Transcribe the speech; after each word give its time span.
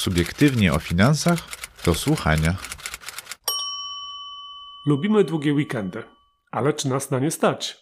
Subiektywnie 0.00 0.72
o 0.72 0.78
finansach 0.78 1.38
do 1.84 1.94
słuchania. 1.94 2.56
Lubimy 4.86 5.24
długie 5.24 5.54
weekendy, 5.54 6.02
ale 6.50 6.72
czy 6.72 6.88
nas 6.88 7.10
na 7.10 7.18
nie 7.18 7.30
stać? 7.30 7.76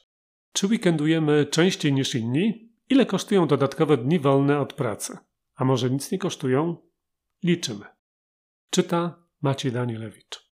Czy 0.53 0.67
weekendujemy 0.67 1.47
częściej 1.47 1.93
niż 1.93 2.15
inni? 2.15 2.73
Ile 2.89 3.07
kosztują 3.07 3.47
dodatkowe 3.47 3.97
dni 3.97 4.19
wolne 4.19 4.61
od 4.61 4.73
pracy? 4.73 5.19
A 5.57 5.65
może 5.65 5.91
nic 5.91 6.13
nie 6.13 6.19
kosztują? 6.19 6.77
Liczymy. 7.45 7.85
Czyta 8.71 9.23
Maciej 9.43 9.73
Danielewicz. 9.73 10.51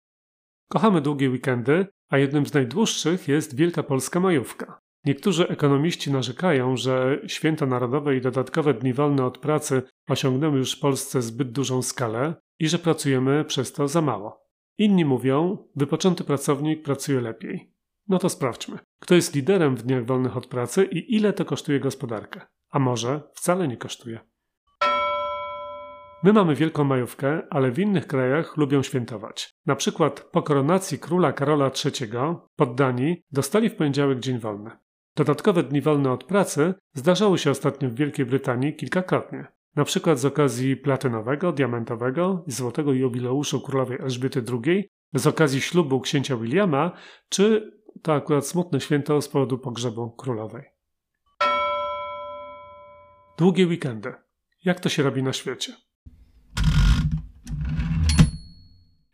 Kochamy 0.67 1.01
długie 1.01 1.29
weekendy, 1.29 1.87
a 2.09 2.17
jednym 2.17 2.45
z 2.45 2.53
najdłuższych 2.53 3.27
jest 3.27 3.55
Wielka 3.55 3.83
Polska 3.83 4.19
Majówka. 4.19 4.81
Niektórzy 5.05 5.47
ekonomiści 5.47 6.11
narzekają, 6.11 6.77
że 6.77 7.21
święta 7.27 7.65
narodowe 7.65 8.15
i 8.15 8.21
dodatkowe 8.21 8.73
dni 8.73 8.93
wolne 8.93 9.25
od 9.25 9.37
pracy 9.37 9.81
osiągnęły 10.09 10.57
już 10.57 10.77
w 10.77 10.79
Polsce 10.79 11.21
zbyt 11.21 11.51
dużą 11.51 11.81
skalę 11.81 12.35
i 12.59 12.69
że 12.69 12.79
pracujemy 12.79 13.45
przez 13.45 13.73
to 13.73 13.87
za 13.87 14.01
mało. 14.01 14.49
Inni 14.77 15.05
mówią, 15.05 15.57
wypoczęty 15.75 16.23
pracownik 16.23 16.83
pracuje 16.83 17.21
lepiej. 17.21 17.73
No 18.07 18.19
to 18.19 18.29
sprawdźmy, 18.29 18.79
kto 19.01 19.15
jest 19.15 19.35
liderem 19.35 19.75
w 19.75 19.83
dniach 19.83 20.05
wolnych 20.05 20.37
od 20.37 20.47
pracy 20.47 20.85
i 20.85 21.15
ile 21.15 21.33
to 21.33 21.45
kosztuje 21.45 21.79
gospodarkę. 21.79 22.41
A 22.69 22.79
może 22.79 23.21
wcale 23.33 23.67
nie 23.67 23.77
kosztuje. 23.77 24.19
My 26.23 26.33
mamy 26.33 26.55
wielką 26.55 26.83
majówkę, 26.83 27.41
ale 27.49 27.71
w 27.71 27.79
innych 27.79 28.07
krajach 28.07 28.57
lubią 28.57 28.83
świętować. 28.83 29.53
Na 29.65 29.75
przykład 29.75 30.19
po 30.19 30.43
koronacji 30.43 30.99
króla 30.99 31.33
Karola 31.33 31.71
III 31.85 32.11
poddani 32.55 33.23
dostali 33.31 33.69
w 33.69 33.75
poniedziałek 33.75 34.19
dzień 34.19 34.39
wolny. 34.39 34.71
Dodatkowe 35.19 35.63
dni 35.63 35.81
wolne 35.81 36.11
od 36.11 36.23
pracy 36.23 36.73
zdarzały 36.93 37.37
się 37.37 37.51
ostatnio 37.51 37.89
w 37.89 37.95
Wielkiej 37.95 38.25
Brytanii 38.25 38.75
kilkakrotnie. 38.75 39.47
Na 39.75 39.85
przykład 39.85 40.19
z 40.19 40.25
okazji 40.25 40.77
platynowego, 40.77 41.51
diamentowego 41.51 42.43
i 42.47 42.51
złotego 42.51 42.93
jubileuszu 42.93 43.61
królowej 43.61 43.97
Elżbiety 44.01 44.43
II, 44.65 44.89
z 45.13 45.27
okazji 45.27 45.61
ślubu 45.61 46.01
księcia 46.01 46.37
Williama, 46.37 46.91
czy 47.29 47.71
to 48.01 48.13
akurat 48.13 48.47
smutne 48.47 48.81
święto 48.81 49.21
z 49.21 49.29
powodu 49.29 49.57
pogrzebu 49.57 50.11
królowej. 50.11 50.63
Długie 53.37 53.67
weekendy. 53.67 54.13
Jak 54.65 54.79
to 54.79 54.89
się 54.89 55.03
robi 55.03 55.23
na 55.23 55.33
świecie? 55.33 55.73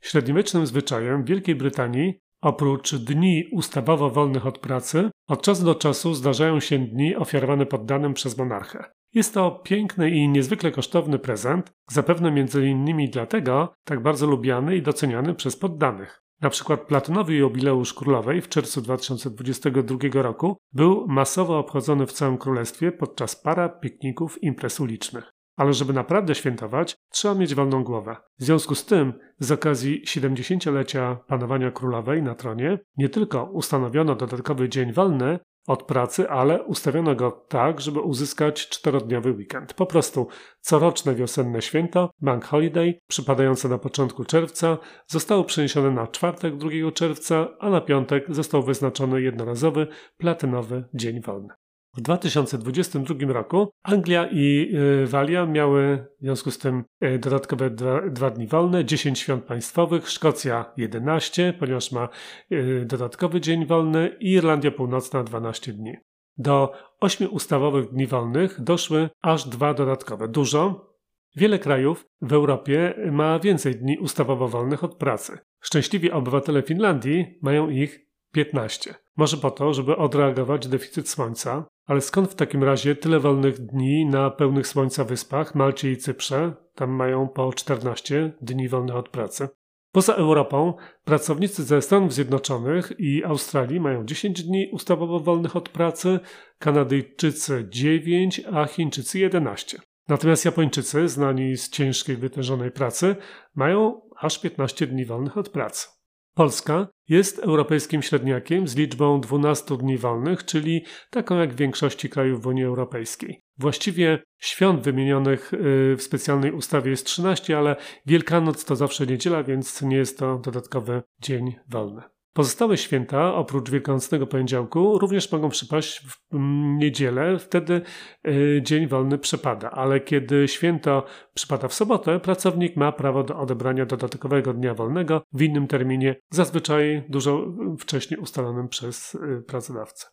Średniowiecznym 0.01 0.65
zwyczajem 0.65 1.23
w 1.23 1.27
Wielkiej 1.27 1.55
Brytanii 1.55 2.24
Oprócz 2.41 2.95
dni 2.95 3.43
ustawowo 3.51 4.09
wolnych 4.09 4.45
od 4.45 4.59
pracy, 4.59 5.09
od 5.29 5.41
czasu 5.41 5.65
do 5.65 5.75
czasu 5.75 6.13
zdarzają 6.13 6.59
się 6.59 6.79
dni 6.79 7.15
ofiarowane 7.15 7.65
poddanym 7.65 8.13
przez 8.13 8.37
monarchę. 8.37 8.83
Jest 9.13 9.33
to 9.33 9.51
piękny 9.51 10.09
i 10.09 10.29
niezwykle 10.29 10.71
kosztowny 10.71 11.19
prezent, 11.19 11.71
zapewne 11.91 12.31
między 12.31 12.67
innymi 12.67 13.09
dlatego 13.09 13.73
tak 13.83 14.03
bardzo 14.03 14.27
lubiany 14.27 14.75
i 14.75 14.81
doceniany 14.81 15.35
przez 15.35 15.55
poddanych. 15.57 16.21
Na 16.41 16.49
przykład 16.49 16.81
platynowy 16.81 17.33
jubileusz 17.35 17.93
królowej 17.93 18.41
w 18.41 18.49
czerwcu 18.49 18.81
2022 18.81 19.97
roku 20.13 20.57
był 20.73 21.07
masowo 21.07 21.59
obchodzony 21.59 22.05
w 22.05 22.11
całym 22.11 22.37
królestwie 22.37 22.91
podczas 22.91 23.35
para, 23.35 23.69
pikników, 23.69 24.43
imprez 24.43 24.79
ulicznych. 24.79 25.34
Ale 25.55 25.73
żeby 25.73 25.93
naprawdę 25.93 26.35
świętować, 26.35 26.95
trzeba 27.09 27.35
mieć 27.35 27.55
wolną 27.55 27.83
głowę. 27.83 28.15
W 28.39 28.43
związku 28.43 28.75
z 28.75 28.85
tym, 28.85 29.13
z 29.39 29.51
okazji 29.51 30.03
70-lecia 30.05 31.17
panowania 31.27 31.71
królowej 31.71 32.23
na 32.23 32.35
tronie, 32.35 32.79
nie 32.97 33.09
tylko 33.09 33.43
ustanowiono 33.43 34.15
dodatkowy 34.15 34.69
dzień 34.69 34.93
wolny 34.93 35.39
od 35.67 35.83
pracy, 35.83 36.29
ale 36.29 36.63
ustawiono 36.63 37.15
go 37.15 37.31
tak, 37.31 37.81
żeby 37.81 37.99
uzyskać 37.99 38.69
czterodniowy 38.69 39.31
weekend. 39.31 39.73
Po 39.73 39.85
prostu 39.85 40.27
coroczne 40.61 41.15
wiosenne 41.15 41.61
święto, 41.61 42.09
Bank 42.21 42.45
Holiday, 42.45 42.99
przypadające 43.07 43.69
na 43.69 43.77
początku 43.77 44.25
czerwca, 44.25 44.77
zostało 45.07 45.43
przeniesione 45.43 45.91
na 45.91 46.07
czwartek 46.07 46.57
2 46.57 46.69
czerwca, 46.93 47.47
a 47.59 47.69
na 47.69 47.81
piątek 47.81 48.25
został 48.29 48.63
wyznaczony 48.63 49.21
jednorazowy, 49.21 49.87
platynowy 50.17 50.83
dzień 50.93 51.21
wolny. 51.21 51.53
W 51.97 52.01
2022 52.01 53.33
roku 53.33 53.69
Anglia 53.83 54.27
i 54.31 54.71
y, 55.03 55.07
Walia 55.07 55.45
miały 55.45 56.07
w 56.19 56.23
związku 56.23 56.51
z 56.51 56.57
tym 56.57 56.83
y, 57.03 57.19
dodatkowe 57.19 57.69
dwa, 57.69 58.09
dwa, 58.09 58.29
dni 58.29 58.47
wolne, 58.47 58.85
10 58.85 59.19
świąt 59.19 59.43
państwowych, 59.43 60.09
Szkocja 60.09 60.73
11, 60.77 61.53
ponieważ 61.59 61.91
ma 61.91 62.09
y, 62.51 62.85
dodatkowy 62.85 63.41
dzień 63.41 63.65
wolny 63.65 64.17
i 64.19 64.31
Irlandia 64.31 64.71
Północna 64.71 65.23
12 65.23 65.73
dni. 65.73 65.93
Do 66.37 66.71
8 66.99 67.33
ustawowych 67.33 67.89
dni 67.89 68.07
wolnych 68.07 68.61
doszły 68.61 69.09
aż 69.21 69.47
dwa 69.49 69.73
dodatkowe. 69.73 70.27
Dużo. 70.27 70.95
Wiele 71.35 71.59
krajów 71.59 72.05
w 72.21 72.33
Europie 72.33 72.93
ma 73.11 73.39
więcej 73.39 73.75
dni 73.75 73.97
ustawowo 73.97 74.47
wolnych 74.47 74.83
od 74.83 74.95
pracy. 74.95 75.37
Szczęśliwi 75.61 76.11
obywatele 76.11 76.61
Finlandii 76.61 77.39
mają 77.41 77.69
ich 77.69 77.99
15. 78.31 78.95
Może 79.17 79.37
po 79.37 79.51
to, 79.51 79.73
żeby 79.73 79.97
odreagować 79.97 80.67
deficyt 80.67 81.09
słońca, 81.09 81.65
ale 81.85 82.01
skąd 82.01 82.31
w 82.31 82.35
takim 82.35 82.63
razie 82.63 82.95
tyle 82.95 83.19
wolnych 83.19 83.59
dni 83.59 84.05
na 84.05 84.29
pełnych 84.29 84.67
słońca 84.67 85.03
wyspach, 85.03 85.55
Malcie 85.55 85.91
i 85.91 85.97
Cyprze? 85.97 86.53
Tam 86.75 86.89
mają 86.89 87.27
po 87.27 87.53
14 87.53 88.33
dni 88.41 88.69
wolnych 88.69 88.95
od 88.95 89.09
pracy. 89.09 89.47
Poza 89.91 90.13
Europą 90.13 90.73
pracownicy 91.03 91.63
ze 91.63 91.81
Stanów 91.81 92.13
Zjednoczonych 92.13 92.93
i 92.99 93.23
Australii 93.23 93.79
mają 93.79 94.05
10 94.05 94.43
dni 94.43 94.69
ustawowo 94.71 95.19
wolnych 95.19 95.55
od 95.55 95.69
pracy, 95.69 96.19
Kanadyjczycy 96.59 97.67
9, 97.69 98.41
a 98.53 98.65
Chińczycy 98.65 99.19
11. 99.19 99.79
Natomiast 100.07 100.45
Japończycy, 100.45 101.07
znani 101.07 101.57
z 101.57 101.69
ciężkiej, 101.69 102.17
wytężonej 102.17 102.71
pracy, 102.71 103.15
mają 103.55 104.01
aż 104.17 104.39
15 104.39 104.87
dni 104.87 105.05
wolnych 105.05 105.37
od 105.37 105.49
pracy. 105.49 105.94
Polska 106.35 106.87
jest 107.09 107.39
europejskim 107.39 108.01
średniakiem 108.01 108.67
z 108.67 108.75
liczbą 108.75 109.21
12 109.21 109.77
dni 109.77 109.97
wolnych, 109.97 110.45
czyli 110.45 110.85
taką 111.09 111.37
jak 111.37 111.53
w 111.53 111.55
większości 111.55 112.09
krajów 112.09 112.41
w 112.41 112.47
Unii 112.47 112.63
Europejskiej. 112.63 113.41
Właściwie 113.57 114.23
świąt 114.39 114.81
wymienionych 114.81 115.53
y, 115.53 115.57
w 115.97 116.01
specjalnej 116.01 116.51
ustawie 116.51 116.91
jest 116.91 117.05
13, 117.05 117.57
ale 117.57 117.75
Wielkanoc 118.05 118.65
to 118.65 118.75
zawsze 118.75 119.07
niedziela, 119.07 119.43
więc 119.43 119.81
nie 119.81 119.97
jest 119.97 120.19
to 120.19 120.37
dodatkowy 120.37 121.01
dzień 121.21 121.55
wolny. 121.69 122.01
Pozostałe 122.35 122.77
święta, 122.77 123.35
oprócz 123.35 123.69
Wielkanocnego 123.69 124.27
Poniedziałku, 124.27 124.99
również 124.99 125.31
mogą 125.31 125.49
przypaść 125.49 125.99
w 125.99 126.33
mm, 126.33 126.77
niedzielę, 126.77 127.39
wtedy 127.39 127.81
y, 128.27 128.61
dzień 128.63 128.87
wolny 128.87 129.17
przypada, 129.17 129.71
ale 129.71 129.99
kiedy 129.99 130.47
święto 130.47 131.05
przypada 131.33 131.67
w 131.67 131.73
sobotę, 131.73 132.19
pracownik 132.19 132.75
ma 132.75 132.91
prawo 132.91 133.23
do 133.23 133.37
odebrania 133.37 133.85
dodatkowego 133.85 134.53
dnia 134.53 134.73
wolnego 134.73 135.21
w 135.33 135.41
innym 135.41 135.67
terminie, 135.67 136.15
zazwyczaj 136.29 137.03
dużo 137.09 137.45
wcześniej 137.79 138.19
ustalonym 138.19 138.67
przez 138.67 139.15
y, 139.15 139.43
pracodawcę. 139.47 140.07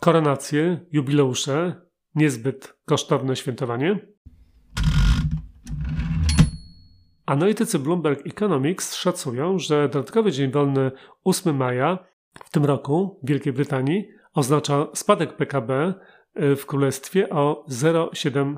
Koronacje, 0.00 0.86
jubileusze, 0.92 1.80
niezbyt 2.14 2.78
kosztowne 2.86 3.36
świętowanie. 3.36 3.98
Analitycy 7.28 7.78
Bloomberg 7.78 8.26
Economics 8.26 8.94
szacują, 8.94 9.58
że 9.58 9.88
dodatkowy 9.88 10.32
dzień 10.32 10.50
wolny 10.50 10.90
8 11.24 11.56
maja 11.56 11.98
w 12.44 12.50
tym 12.50 12.64
roku 12.64 13.20
w 13.22 13.28
Wielkiej 13.28 13.52
Brytanii 13.52 14.08
oznacza 14.34 14.86
spadek 14.94 15.36
PKB 15.36 15.94
y, 16.42 16.56
w 16.56 16.66
królestwie 16.66 17.28
o 17.30 17.64
0,7 17.70 18.56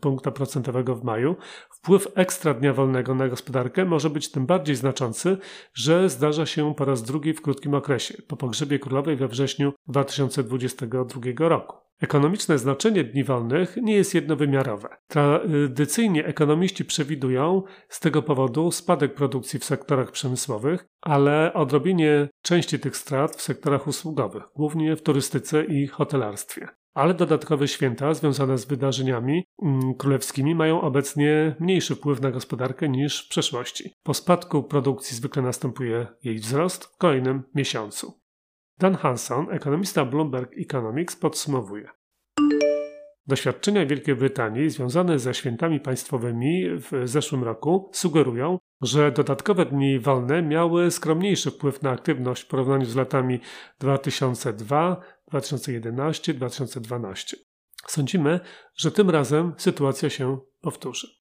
punkta 0.00 0.30
procentowego 0.30 0.96
w 0.96 1.04
maju. 1.04 1.36
Wpływ 1.70 2.08
ekstra 2.14 2.54
dnia 2.54 2.72
wolnego 2.72 3.14
na 3.14 3.28
gospodarkę 3.28 3.84
może 3.84 4.10
być 4.10 4.30
tym 4.30 4.46
bardziej 4.46 4.76
znaczący, 4.76 5.38
że 5.74 6.08
zdarza 6.08 6.46
się 6.46 6.74
po 6.74 6.84
raz 6.84 7.02
drugi 7.02 7.32
w 7.34 7.42
krótkim 7.42 7.74
okresie, 7.74 8.22
po 8.28 8.36
pogrzebie 8.36 8.78
królowej 8.78 9.16
we 9.16 9.28
wrześniu 9.28 9.72
2022 9.88 11.48
roku. 11.48 11.86
Ekonomiczne 12.00 12.58
znaczenie 12.58 13.04
dni 13.04 13.24
wolnych 13.24 13.76
nie 13.76 13.94
jest 13.94 14.14
jednowymiarowe. 14.14 14.88
Tradycyjnie 15.08 16.26
ekonomiści 16.26 16.84
przewidują 16.84 17.62
z 17.88 18.00
tego 18.00 18.22
powodu 18.22 18.70
spadek 18.70 19.14
produkcji 19.14 19.58
w 19.58 19.64
sektorach 19.64 20.10
przemysłowych, 20.10 20.86
ale 21.00 21.52
odrobienie 21.54 22.28
części 22.42 22.78
tych 22.78 22.96
strat 22.96 23.36
w 23.36 23.42
sektorach 23.42 23.86
usługowych, 23.86 24.42
głównie 24.56 24.96
w 24.96 25.02
turystyce 25.02 25.64
i 25.64 25.86
hotelarstwie. 25.86 26.68
Ale 26.96 27.14
dodatkowe 27.14 27.68
święta 27.68 28.14
związane 28.14 28.58
z 28.58 28.64
wydarzeniami 28.64 29.44
mm, 29.62 29.94
królewskimi 29.94 30.54
mają 30.54 30.80
obecnie 30.80 31.56
mniejszy 31.60 31.94
wpływ 31.94 32.20
na 32.20 32.30
gospodarkę 32.30 32.88
niż 32.88 33.26
w 33.26 33.28
przeszłości. 33.28 33.90
Po 34.02 34.14
spadku 34.14 34.62
produkcji 34.62 35.16
zwykle 35.16 35.42
następuje 35.42 36.06
jej 36.24 36.38
wzrost 36.38 36.84
w 36.84 36.96
kolejnym 36.96 37.42
miesiącu. 37.54 38.20
Dan 38.78 38.94
Hanson, 38.94 39.46
ekonomista 39.50 40.04
Bloomberg 40.04 40.52
Economics, 40.58 41.16
podsumowuje. 41.16 41.88
Doświadczenia 43.26 43.86
Wielkiej 43.86 44.14
Brytanii 44.14 44.70
związane 44.70 45.18
ze 45.18 45.34
świętami 45.34 45.80
państwowymi 45.80 46.64
w 46.78 47.08
zeszłym 47.08 47.44
roku 47.44 47.90
sugerują, 47.92 48.58
że 48.80 49.12
dodatkowe 49.12 49.66
dni 49.66 49.98
wolne 49.98 50.42
miały 50.42 50.90
skromniejszy 50.90 51.50
wpływ 51.50 51.82
na 51.82 51.90
aktywność 51.90 52.42
w 52.42 52.46
porównaniu 52.46 52.86
z 52.86 52.96
latami 52.96 53.40
2002, 53.78 55.00
2011, 55.28 56.34
2012. 56.34 57.36
Sądzimy, 57.86 58.40
że 58.74 58.92
tym 58.92 59.10
razem 59.10 59.54
sytuacja 59.58 60.10
się 60.10 60.38
powtórzy. 60.60 61.25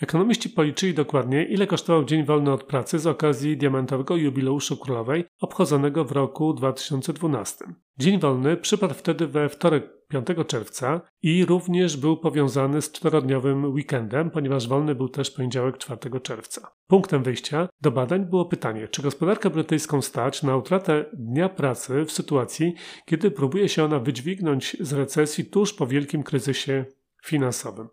Ekonomiści 0.00 0.50
policzyli 0.50 0.94
dokładnie, 0.94 1.44
ile 1.44 1.66
kosztował 1.66 2.04
dzień 2.04 2.24
wolny 2.24 2.52
od 2.52 2.64
pracy 2.64 2.98
z 2.98 3.06
okazji 3.06 3.56
diamentowego 3.56 4.16
jubileuszu 4.16 4.76
królowej 4.76 5.24
obchodzonego 5.40 6.04
w 6.04 6.12
roku 6.12 6.54
2012. 6.54 7.64
Dzień 7.98 8.20
wolny 8.20 8.56
przypadł 8.56 8.94
wtedy 8.94 9.26
we 9.26 9.48
wtorek 9.48 10.08
5 10.08 10.26
czerwca 10.46 11.00
i 11.22 11.44
również 11.44 11.96
był 11.96 12.16
powiązany 12.16 12.82
z 12.82 12.92
czterodniowym 12.92 13.64
weekendem, 13.64 14.30
ponieważ 14.30 14.68
wolny 14.68 14.94
był 14.94 15.08
też 15.08 15.30
poniedziałek 15.30 15.78
4 15.78 16.20
czerwca. 16.20 16.70
Punktem 16.86 17.22
wyjścia 17.22 17.68
do 17.80 17.90
badań 17.90 18.24
było 18.24 18.44
pytanie, 18.44 18.88
czy 18.88 19.02
gospodarkę 19.02 19.50
brytyjską 19.50 20.02
stać 20.02 20.42
na 20.42 20.56
utratę 20.56 21.04
dnia 21.12 21.48
pracy 21.48 22.04
w 22.04 22.12
sytuacji, 22.12 22.74
kiedy 23.06 23.30
próbuje 23.30 23.68
się 23.68 23.84
ona 23.84 23.98
wydźwignąć 23.98 24.76
z 24.80 24.92
recesji 24.92 25.44
tuż 25.44 25.74
po 25.74 25.86
wielkim 25.86 26.22
kryzysie 26.22 26.84
finansowym. 27.24 27.88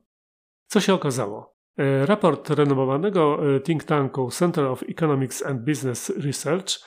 Co 0.67 0.79
się 0.79 0.93
okazało? 0.93 1.52
E, 1.77 2.05
raport 2.05 2.49
renomowanego 2.49 3.55
e, 3.55 3.59
think 3.59 3.83
tanku 3.83 4.29
Center 4.31 4.65
of 4.65 4.83
Economics 4.89 5.45
and 5.45 5.65
Business 5.65 6.09
Research 6.09 6.79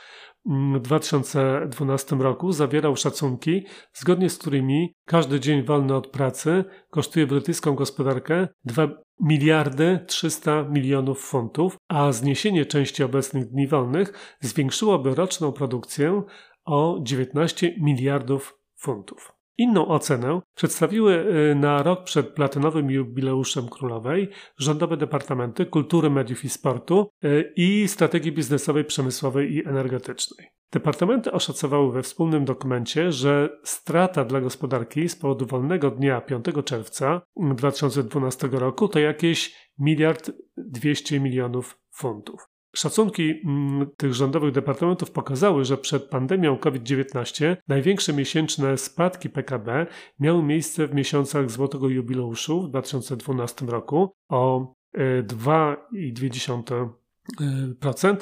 w 0.74 0.80
2012 0.80 2.16
roku 2.16 2.52
zawierał 2.52 2.96
szacunki, 2.96 3.66
zgodnie 3.92 4.30
z 4.30 4.38
którymi 4.38 4.94
każdy 5.04 5.40
dzień 5.40 5.62
wolny 5.62 5.94
od 5.94 6.06
pracy 6.06 6.64
kosztuje 6.90 7.26
brytyjską 7.26 7.74
gospodarkę 7.74 8.48
2 8.64 8.88
miliardy 9.20 10.04
300 10.06 10.62
milionów 10.62 11.20
funtów, 11.20 11.76
a 11.88 12.12
zniesienie 12.12 12.66
części 12.66 13.04
obecnych 13.04 13.48
dni 13.48 13.68
wolnych 13.68 14.36
zwiększyłoby 14.40 15.14
roczną 15.14 15.52
produkcję 15.52 16.22
o 16.64 16.98
19 17.02 17.74
miliardów 17.80 18.58
funtów. 18.76 19.35
Inną 19.58 19.88
ocenę 19.88 20.40
przedstawiły 20.54 21.14
y, 21.50 21.54
na 21.54 21.82
rok 21.82 22.04
przed 22.04 22.28
platynowym 22.28 22.90
jubileuszem 22.90 23.68
królowej 23.68 24.28
rządowe 24.58 24.96
departamenty 24.96 25.66
kultury, 25.66 26.10
mediów 26.10 26.44
i 26.44 26.48
sportu 26.48 27.10
y, 27.24 27.52
i 27.56 27.88
strategii 27.88 28.32
biznesowej, 28.32 28.84
przemysłowej 28.84 29.54
i 29.54 29.68
energetycznej. 29.68 30.48
Departamenty 30.72 31.32
oszacowały 31.32 31.92
we 31.92 32.02
wspólnym 32.02 32.44
dokumencie, 32.44 33.12
że 33.12 33.58
strata 33.64 34.24
dla 34.24 34.40
gospodarki 34.40 35.08
z 35.08 35.16
powodu 35.16 35.46
wolnego 35.46 35.90
dnia 35.90 36.20
5 36.20 36.44
czerwca 36.64 37.22
2012 37.36 38.48
roku 38.52 38.88
to 38.88 38.98
jakieś 38.98 39.70
miliard 39.78 40.30
200 40.56 41.20
milionów 41.20 41.78
funtów. 41.92 42.55
Szacunki 42.76 43.40
mm, 43.44 43.86
tych 43.96 44.14
rządowych 44.14 44.52
departamentów 44.52 45.10
pokazały, 45.10 45.64
że 45.64 45.78
przed 45.78 46.04
pandemią 46.04 46.58
COVID-19 46.58 47.56
największe 47.68 48.12
miesięczne 48.12 48.78
spadki 48.78 49.30
PKB 49.30 49.86
miały 50.20 50.42
miejsce 50.42 50.86
w 50.86 50.94
miesiącach 50.94 51.50
złotego 51.50 51.88
jubileuszu 51.88 52.62
w 52.62 52.68
2012 52.68 53.66
roku 53.66 54.14
o 54.28 54.74
2,2% 55.22 58.14
e, 58.14 58.16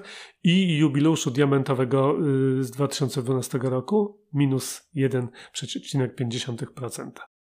i 0.45 0.79
jubileuszu 0.79 1.31
diamentowego 1.31 2.11
e, 2.11 2.13
z 2.63 2.71
2012 2.71 3.59
roku 3.63 4.21
minus 4.33 4.91
1,5%. 4.97 7.11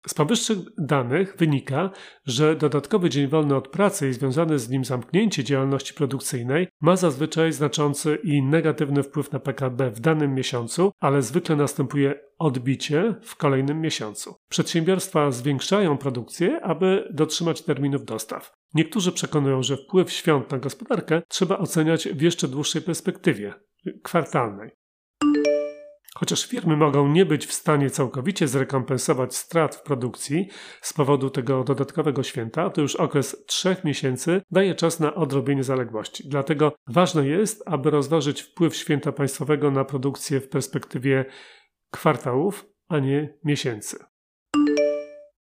Z 0.07 0.15
powyższych 0.15 0.59
danych 0.79 1.37
wynika, 1.39 1.91
że 2.27 2.57
dodatkowy 2.57 3.11
dzień 3.11 3.29
wolny 3.29 3.57
od 3.57 3.69
pracy 3.69 4.09
i 4.09 4.13
związane 4.13 4.59
z 4.59 4.69
nim 4.69 4.85
zamknięcie 4.85 5.45
działalności 5.45 5.95
produkcyjnej 5.95 6.69
ma 6.81 6.97
zazwyczaj 6.97 7.53
znaczący 7.53 8.19
i 8.25 8.43
negatywny 8.43 9.03
wpływ 9.03 9.33
na 9.33 9.41
PKB 9.41 9.91
w 9.91 10.01
danym 10.01 10.35
miesiącu, 10.35 10.93
ale 11.01 11.23
zwykle 11.23 11.57
następuje 11.57 12.21
odbicie 12.39 13.15
w 13.23 13.37
kolejnym 13.37 13.81
miesiącu. 13.81 14.35
Przedsiębiorstwa 14.49 15.31
zwiększają 15.31 15.99
produkcję, 15.99 16.61
aby 16.61 17.09
dotrzymać 17.11 17.63
terminów 17.63 18.05
dostaw. 18.05 18.53
Niektórzy 18.75 19.13
przekonują, 19.13 19.63
że 19.63 19.77
wpływ 19.77 20.13
świąt 20.13 20.51
na 20.51 20.59
gospodarkę 20.59 21.23
trzeba 21.29 21.59
oceniać 21.59 22.09
w 22.09 22.21
jeszcze 22.21 22.49
dłuższej 22.49 22.83
perspektywie 22.83 23.55
kwartalnej. 24.03 24.71
Chociaż 26.15 26.47
firmy 26.47 26.77
mogą 26.77 27.09
nie 27.09 27.27
być 27.27 27.47
w 27.47 27.53
stanie 27.53 27.91
całkowicie 27.91 28.49
zrekompensować 28.49 29.37
strat 29.37 29.77
w 29.77 29.83
produkcji 29.83 30.49
z 30.83 30.93
powodu 30.93 31.31
tego 31.31 31.65
dodatkowego 31.65 32.23
święta, 32.23 32.71
to 32.71 32.81
już 32.81 32.97
okres 32.97 33.45
trzech 33.47 33.85
miesięcy 33.85 34.43
daje 34.51 34.75
czas 34.75 35.01
na 35.01 35.15
odrobienie 35.15 35.65
zaległości. 35.65 36.29
Dlatego 36.29 36.73
ważne 36.87 37.27
jest, 37.27 37.63
aby 37.67 37.91
rozważyć 37.91 38.43
wpływ 38.43 38.77
święta 38.77 39.13
państwowego 39.13 39.71
na 39.71 39.85
produkcję 39.85 40.41
w 40.41 40.49
perspektywie 40.49 41.25
kwartałów, 41.91 42.67
a 42.89 42.99
nie 42.99 43.39
miesięcy. 43.45 43.99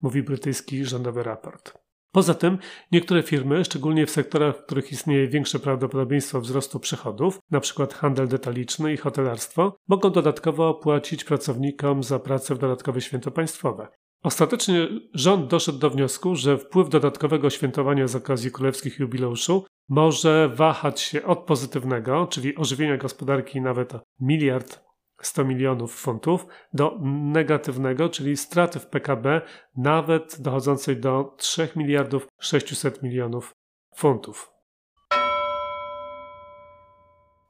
Mówi 0.01 0.23
brytyjski 0.23 0.85
rządowy 0.85 1.23
raport. 1.23 1.82
Poza 2.13 2.33
tym 2.33 2.57
niektóre 2.91 3.23
firmy, 3.23 3.65
szczególnie 3.65 4.05
w 4.05 4.11
sektorach, 4.11 4.57
w 4.57 4.65
których 4.65 4.91
istnieje 4.91 5.27
większe 5.27 5.59
prawdopodobieństwo 5.59 6.41
wzrostu 6.41 6.79
przychodów, 6.79 7.39
np. 7.51 7.87
handel 7.93 8.27
detaliczny 8.27 8.93
i 8.93 8.97
hotelarstwo, 8.97 9.77
mogą 9.87 10.09
dodatkowo 10.09 10.73
płacić 10.73 11.23
pracownikom 11.23 12.03
za 12.03 12.19
pracę 12.19 12.55
w 12.55 12.59
dodatkowe 12.59 13.01
święto 13.01 13.31
państwowe. 13.31 13.87
Ostatecznie 14.23 14.87
rząd 15.13 15.47
doszedł 15.47 15.77
do 15.77 15.89
wniosku, 15.89 16.35
że 16.35 16.57
wpływ 16.57 16.89
dodatkowego 16.89 17.49
świętowania 17.49 18.07
z 18.07 18.15
okazji 18.15 18.51
królewskich 18.51 18.99
jubileuszu 18.99 19.65
może 19.89 20.49
wahać 20.55 21.01
się 21.01 21.23
od 21.23 21.39
pozytywnego, 21.39 22.27
czyli 22.27 22.55
ożywienia 22.55 22.97
gospodarki 22.97 23.61
nawet 23.61 23.93
miliard 24.19 24.83
100 25.23 25.45
milionów 25.45 25.95
funtów 25.95 26.45
do 26.73 26.99
negatywnego, 27.03 28.09
czyli 28.09 28.37
straty 28.37 28.79
w 28.79 28.87
PKB 28.87 29.41
nawet 29.77 30.41
dochodzącej 30.41 30.97
do 30.97 31.35
3 31.37 31.69
miliardów 31.75 32.27
600 32.39 33.03
milionów 33.03 33.53
funtów. 33.95 34.53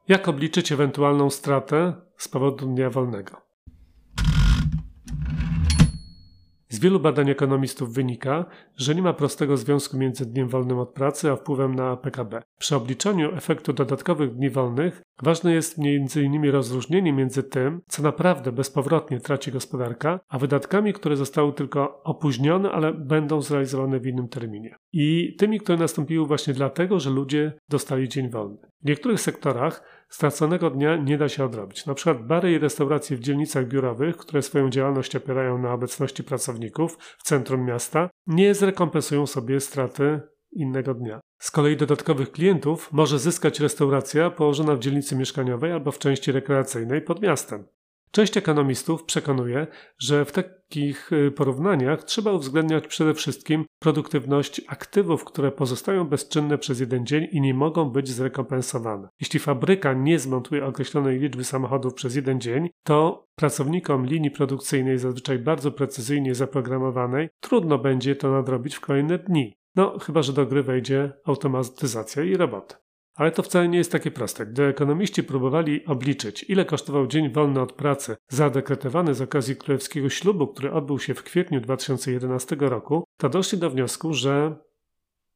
Jak 0.08 0.28
obliczyć 0.28 0.72
ewentualną 0.72 1.30
stratę 1.30 1.94
z 2.16 2.28
powodu 2.28 2.66
dnia 2.66 2.90
wolnego? 2.90 3.44
Z 6.68 6.73
wielu 6.84 7.00
badań 7.00 7.30
ekonomistów 7.30 7.94
wynika, 7.94 8.44
że 8.76 8.94
nie 8.94 9.02
ma 9.02 9.12
prostego 9.12 9.56
związku 9.56 9.98
między 9.98 10.26
dniem 10.26 10.48
wolnym 10.48 10.78
od 10.78 10.92
pracy 10.92 11.30
a 11.30 11.36
wpływem 11.36 11.74
na 11.74 11.96
PKB. 11.96 12.42
Przy 12.58 12.76
obliczaniu 12.76 13.34
efektu 13.34 13.72
dodatkowych 13.72 14.34
dni 14.34 14.50
wolnych 14.50 15.02
ważne 15.22 15.52
jest 15.52 15.78
m.in. 15.78 16.50
rozróżnienie 16.50 17.12
między 17.12 17.42
tym, 17.42 17.80
co 17.88 18.02
naprawdę 18.02 18.52
bezpowrotnie 18.52 19.20
traci 19.20 19.52
gospodarka, 19.52 20.20
a 20.28 20.38
wydatkami, 20.38 20.92
które 20.92 21.16
zostały 21.16 21.52
tylko 21.52 22.02
opóźnione, 22.02 22.70
ale 22.70 22.94
będą 22.94 23.40
zrealizowane 23.40 24.00
w 24.00 24.06
innym 24.06 24.28
terminie. 24.28 24.74
I 24.92 25.36
tymi, 25.38 25.60
które 25.60 25.78
nastąpiły 25.78 26.26
właśnie 26.26 26.54
dlatego, 26.54 27.00
że 27.00 27.10
ludzie 27.10 27.52
dostali 27.68 28.08
dzień 28.08 28.30
wolny. 28.30 28.58
W 28.84 28.86
niektórych 28.86 29.20
sektorach 29.20 29.82
straconego 30.08 30.70
dnia 30.70 30.96
nie 30.96 31.18
da 31.18 31.28
się 31.28 31.44
odrobić. 31.44 31.86
Na 31.86 31.94
przykład 31.94 32.26
bary 32.26 32.52
i 32.52 32.58
restauracje 32.58 33.16
w 33.16 33.20
dzielnicach 33.20 33.68
biurowych, 33.68 34.16
które 34.16 34.42
swoją 34.42 34.70
działalność 34.70 35.16
opierają 35.16 35.58
na 35.58 35.72
obecności 35.72 36.24
pracowników 36.24 36.98
w 37.18 37.22
centrum 37.22 37.64
miasta, 37.64 38.10
nie 38.26 38.54
zrekompensują 38.54 39.26
sobie 39.26 39.60
straty 39.60 40.20
innego 40.52 40.94
dnia. 40.94 41.20
Z 41.38 41.50
kolei 41.50 41.76
dodatkowych 41.76 42.32
klientów 42.32 42.92
może 42.92 43.18
zyskać 43.18 43.60
restauracja 43.60 44.30
położona 44.30 44.76
w 44.76 44.78
dzielnicy 44.78 45.16
mieszkaniowej 45.16 45.72
albo 45.72 45.92
w 45.92 45.98
części 45.98 46.32
rekreacyjnej 46.32 47.02
pod 47.02 47.22
miastem. 47.22 47.64
Część 48.14 48.36
ekonomistów 48.36 49.04
przekonuje, 49.04 49.66
że 49.98 50.24
w 50.24 50.32
takich 50.32 51.12
y, 51.12 51.30
porównaniach 51.30 52.04
trzeba 52.04 52.32
uwzględniać 52.32 52.86
przede 52.86 53.14
wszystkim 53.14 53.64
produktywność 53.78 54.60
aktywów, 54.68 55.24
które 55.24 55.52
pozostają 55.52 56.04
bezczynne 56.04 56.58
przez 56.58 56.80
jeden 56.80 57.06
dzień 57.06 57.26
i 57.32 57.40
nie 57.40 57.54
mogą 57.54 57.90
być 57.90 58.08
zrekompensowane. 58.08 59.08
Jeśli 59.20 59.40
fabryka 59.40 59.92
nie 59.92 60.18
zmontuje 60.18 60.66
określonej 60.66 61.18
liczby 61.18 61.44
samochodów 61.44 61.94
przez 61.94 62.16
jeden 62.16 62.40
dzień, 62.40 62.68
to 62.84 63.26
pracownikom 63.34 64.06
linii 64.06 64.30
produkcyjnej, 64.30 64.98
zazwyczaj 64.98 65.38
bardzo 65.38 65.70
precyzyjnie 65.70 66.34
zaprogramowanej, 66.34 67.28
trudno 67.40 67.78
będzie 67.78 68.16
to 68.16 68.30
nadrobić 68.30 68.74
w 68.74 68.80
kolejne 68.80 69.18
dni. 69.18 69.56
No, 69.76 69.98
chyba 69.98 70.22
że 70.22 70.32
do 70.32 70.46
gry 70.46 70.62
wejdzie 70.62 71.12
automatyzacja 71.24 72.22
i 72.22 72.36
roboty. 72.36 72.83
Ale 73.14 73.32
to 73.32 73.42
wcale 73.42 73.68
nie 73.68 73.78
jest 73.78 73.92
takie 73.92 74.10
proste. 74.10 74.46
Gdy 74.46 74.64
ekonomiści 74.64 75.22
próbowali 75.22 75.86
obliczyć, 75.86 76.44
ile 76.48 76.64
kosztował 76.64 77.06
dzień 77.06 77.32
wolny 77.32 77.60
od 77.60 77.72
pracy 77.72 78.16
zadekretowany 78.28 79.14
z 79.14 79.22
okazji 79.22 79.56
królewskiego 79.56 80.08
ślubu, 80.08 80.46
który 80.46 80.72
odbył 80.72 80.98
się 80.98 81.14
w 81.14 81.22
kwietniu 81.22 81.60
2011 81.60 82.56
roku, 82.60 83.04
to 83.16 83.28
doszli 83.28 83.58
do 83.58 83.70
wniosku, 83.70 84.12
że 84.12 84.56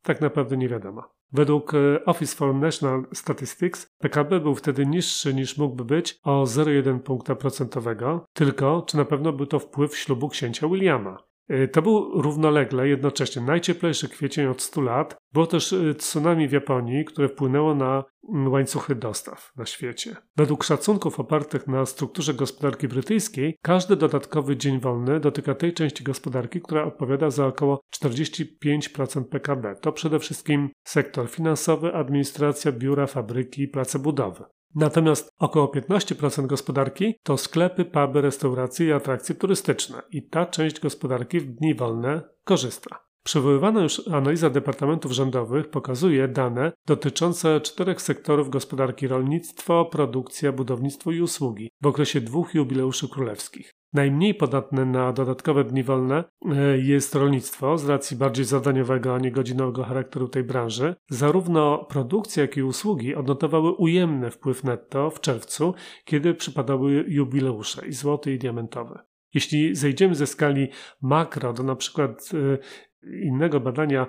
tak 0.02 0.20
naprawdę 0.20 0.56
nie 0.56 0.68
wiadomo. 0.68 1.02
Według 1.32 1.74
e, 1.74 2.04
Office 2.04 2.36
for 2.36 2.54
National 2.54 3.06
Statistics 3.12 3.86
PKB 3.98 4.40
był 4.40 4.54
wtedy 4.54 4.86
niższy 4.86 5.34
niż 5.34 5.58
mógłby 5.58 5.84
być 5.84 6.18
o 6.24 6.44
0,1 6.44 6.98
punkta 7.00 7.34
procentowego, 7.34 8.24
tylko 8.32 8.82
czy 8.82 8.96
na 8.96 9.04
pewno 9.04 9.32
był 9.32 9.46
to 9.46 9.58
wpływ 9.58 9.96
ślubu 9.96 10.28
księcia 10.28 10.68
Williama. 10.68 11.27
Y, 11.50 11.68
to 11.68 11.82
był 11.82 12.22
równolegle, 12.22 12.88
jednocześnie 12.88 13.42
najcieplejszy 13.42 14.08
kwiecień 14.08 14.46
od 14.46 14.62
100 14.62 14.80
lat. 14.80 15.16
Było 15.32 15.46
też 15.46 15.72
y, 15.72 15.94
tsunami 15.94 16.48
w 16.48 16.52
Japonii, 16.52 17.04
które 17.04 17.28
wpłynęło 17.28 17.74
na 17.74 18.04
mm, 18.34 18.52
łańcuchy 18.52 18.94
dostaw 18.94 19.52
na 19.56 19.66
świecie. 19.66 20.16
Według 20.36 20.64
szacunków 20.64 21.20
opartych 21.20 21.66
na 21.66 21.86
strukturze 21.86 22.34
gospodarki 22.34 22.88
brytyjskiej, 22.88 23.56
każdy 23.62 23.96
dodatkowy 23.96 24.56
dzień 24.56 24.80
wolny 24.80 25.20
dotyka 25.20 25.54
tej 25.54 25.72
części 25.72 26.04
gospodarki, 26.04 26.60
która 26.60 26.84
odpowiada 26.84 27.30
za 27.30 27.46
około 27.46 27.80
45% 28.04 29.24
PKB. 29.24 29.74
To 29.80 29.92
przede 29.92 30.18
wszystkim 30.18 30.70
sektor 30.84 31.30
finansowy, 31.30 31.94
administracja, 31.94 32.72
biura, 32.72 33.06
fabryki 33.06 33.62
i 33.62 33.68
place 33.68 33.98
budowy. 33.98 34.44
Natomiast 34.74 35.30
około 35.38 35.66
15% 35.66 36.46
gospodarki 36.46 37.14
to 37.22 37.36
sklepy, 37.36 37.84
puby, 37.84 38.20
restauracje 38.20 38.86
i 38.86 38.92
atrakcje 38.92 39.34
turystyczne 39.34 40.02
i 40.10 40.28
ta 40.28 40.46
część 40.46 40.80
gospodarki 40.80 41.40
w 41.40 41.54
dni 41.54 41.74
wolne 41.74 42.22
korzysta. 42.44 43.08
Przywoływana 43.24 43.82
już 43.82 44.08
analiza 44.08 44.50
departamentów 44.50 45.12
rządowych 45.12 45.70
pokazuje 45.70 46.28
dane 46.28 46.72
dotyczące 46.86 47.60
czterech 47.60 48.02
sektorów 48.02 48.50
gospodarki 48.50 49.08
rolnictwo, 49.08 49.84
produkcja, 49.84 50.52
budownictwo 50.52 51.10
i 51.12 51.20
usługi 51.20 51.70
w 51.82 51.86
okresie 51.86 52.20
dwóch 52.20 52.54
jubileuszy 52.54 53.08
królewskich. 53.08 53.77
Najmniej 53.92 54.34
podatne 54.34 54.84
na 54.84 55.12
dodatkowe 55.12 55.64
dni 55.64 55.82
wolne 55.82 56.24
e, 56.44 56.78
jest 56.78 57.14
rolnictwo 57.14 57.78
z 57.78 57.88
racji 57.88 58.16
bardziej 58.16 58.44
zadaniowego, 58.44 59.14
a 59.14 59.18
nie 59.18 59.32
godzinowego 59.32 59.84
charakteru 59.84 60.28
tej 60.28 60.44
branży. 60.44 60.94
Zarówno 61.10 61.84
produkcja, 61.84 62.42
jak 62.42 62.56
i 62.56 62.62
usługi 62.62 63.14
odnotowały 63.14 63.72
ujemny 63.72 64.30
wpływ 64.30 64.64
netto 64.64 65.10
w 65.10 65.20
czerwcu, 65.20 65.74
kiedy 66.04 66.34
przypadały 66.34 67.04
jubileusze 67.08 67.86
i 67.88 67.92
złoty 67.92 68.32
i 68.32 68.38
diamentowy. 68.38 68.98
Jeśli 69.34 69.74
zejdziemy 69.74 70.14
ze 70.14 70.26
skali 70.26 70.68
makro 71.02 71.52
do 71.52 71.62
na 71.62 71.76
przykład 71.76 72.30
e, 72.34 72.58
innego 73.02 73.60
badania 73.60 74.06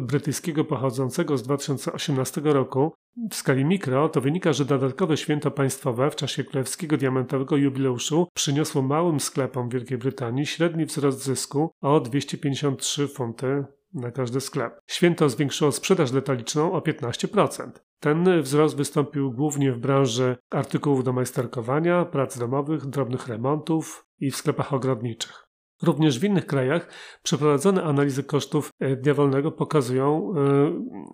brytyjskiego 0.00 0.64
pochodzącego 0.64 1.38
z 1.38 1.42
2018 1.42 2.40
roku 2.44 2.92
w 3.30 3.34
skali 3.34 3.64
mikro, 3.64 4.08
to 4.08 4.20
wynika, 4.20 4.52
że 4.52 4.64
dodatkowe 4.64 5.16
święto 5.16 5.50
państwowe 5.50 6.10
w 6.10 6.16
czasie 6.16 6.44
królewskiego 6.44 6.96
diamentowego 6.96 7.56
jubileuszu 7.56 8.28
przyniosło 8.34 8.82
małym 8.82 9.20
sklepom 9.20 9.68
Wielkiej 9.68 9.98
Brytanii 9.98 10.46
średni 10.46 10.84
wzrost 10.84 11.24
zysku 11.24 11.70
o 11.80 12.00
253 12.00 13.08
funty 13.08 13.64
na 13.94 14.10
każdy 14.10 14.40
sklep. 14.40 14.80
Święto 14.86 15.28
zwiększyło 15.28 15.72
sprzedaż 15.72 16.10
detaliczną 16.10 16.72
o 16.72 16.80
15%. 16.80 17.70
Ten 18.00 18.42
wzrost 18.42 18.76
wystąpił 18.76 19.32
głównie 19.32 19.72
w 19.72 19.78
branży 19.78 20.36
artykułów 20.50 21.04
do 21.04 21.12
majsterkowania, 21.12 22.04
prac 22.04 22.38
domowych, 22.38 22.86
drobnych 22.86 23.28
remontów 23.28 24.06
i 24.20 24.30
w 24.30 24.36
sklepach 24.36 24.72
ogrodniczych. 24.72 25.49
Również 25.82 26.18
w 26.18 26.24
innych 26.24 26.46
krajach 26.46 26.88
przeprowadzone 27.22 27.82
analizy 27.82 28.24
kosztów 28.24 28.70
e, 28.80 28.96
dnia 28.96 29.14
wolnego 29.14 29.52
pokazują 29.52 30.32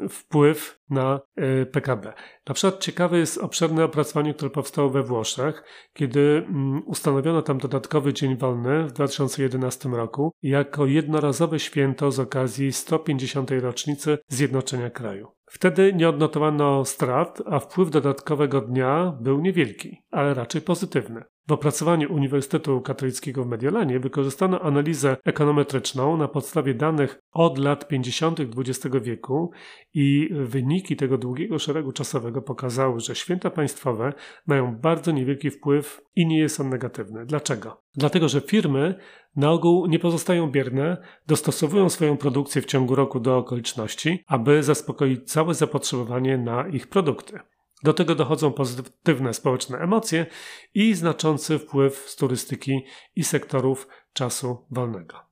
e, 0.03 0.09
wpływ 0.09 0.81
na 0.91 1.21
e, 1.37 1.67
PKB. 1.67 2.13
Na 2.49 2.55
przykład 2.55 2.81
ciekawe 2.81 3.19
jest 3.19 3.39
obszerne 3.39 3.85
opracowanie, 3.85 4.35
które 4.35 4.51
powstało 4.51 4.91
we 4.91 5.03
Włoszech, 5.03 5.63
kiedy 5.93 6.21
mm, 6.49 6.83
ustanowiono 6.87 7.43
tam 7.43 7.59
dodatkowy 7.59 8.13
dzień 8.13 8.37
wolny 8.37 8.87
w 8.87 8.93
2011 8.93 9.89
roku 9.89 10.33
jako 10.43 10.87
jednorazowe 10.87 11.59
święto 11.59 12.11
z 12.11 12.21
okazji 12.21 12.73
150. 12.73 13.51
rocznicy 13.51 14.19
zjednoczenia 14.29 14.91
kraju. 14.91 15.29
Wtedy 15.51 15.93
nie 15.93 16.09
odnotowano 16.09 16.85
strat, 16.85 17.43
a 17.47 17.59
wpływ 17.59 17.91
dodatkowego 17.91 18.61
dnia 18.61 19.17
był 19.21 19.41
niewielki, 19.41 20.03
ale 20.11 20.35
raczej 20.35 20.61
pozytywny. 20.63 21.25
W 21.49 21.53
opracowaniu 21.53 22.15
Uniwersytetu 22.15 22.81
Katolickiego 22.81 23.45
w 23.45 23.47
Mediolanie 23.47 24.01
wykorzystano 24.01 24.61
analizę 24.61 25.17
ekonometryczną 25.25 26.17
na 26.17 26.29
podstawie 26.29 26.75
danych 26.75 27.19
od 27.33 27.59
lat 27.59 27.89
50. 27.89 28.41
XX 28.41 28.97
wieku 29.03 29.51
i 29.95 30.29
wyniki 30.33 30.97
tego 30.97 31.19
długiego 31.19 31.59
szeregu 31.59 31.93
czasowego 31.93 32.43
pokazały, 32.43 33.01
że 33.01 33.15
święta 33.15 33.51
państwowe 33.51 34.13
mają 34.47 34.77
bardzo 34.77 35.13
niewielki 35.13 35.51
wpływ 35.51 36.01
i 36.17 36.27
nie 36.27 36.39
jest 36.39 36.61
on 36.61 36.69
negatywny. 36.69 37.27
Dlaczego? 37.27 37.83
Dlatego, 37.95 38.29
że 38.29 38.41
firmy 38.41 38.95
na 39.37 39.51
ogół 39.51 39.87
nie 39.87 39.99
pozostają 39.99 40.51
bierne, 40.51 40.97
dostosowują 41.27 41.89
swoją 41.89 42.17
produkcję 42.17 42.63
w 42.63 42.67
ciągu 42.67 42.95
roku 42.95 43.21
do 43.21 43.39
okoliczności, 43.39 44.25
aby 44.27 44.63
zaspokoić 44.63 45.33
całe 45.33 45.55
zapotrzebowanie 45.55 46.39
na 46.39 46.69
ich 46.69 46.87
produkty. 46.87 47.39
Do 47.83 47.93
tego 47.93 48.15
dochodzą 48.15 48.53
pozytywne 48.53 49.35
społeczne 49.35 49.79
emocje 49.79 50.27
i 50.75 50.95
znaczący 50.95 51.59
wpływ 51.59 51.97
z 52.11 52.17
turystyki 52.17 52.85
i 53.17 53.25
sektorów 53.25 53.89
czasu 54.13 54.67
wolnego. 54.71 55.27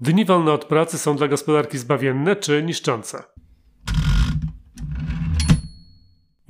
Dni 0.00 0.24
wolne 0.24 0.52
od 0.52 0.64
pracy 0.64 0.98
są 0.98 1.16
dla 1.16 1.28
gospodarki 1.28 1.78
zbawienne 1.78 2.36
czy 2.36 2.62
niszczące? 2.62 3.31